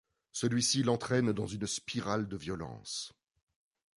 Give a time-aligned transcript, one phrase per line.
[0.31, 3.13] Celui-ci l'entraîne dans une spirale de violences.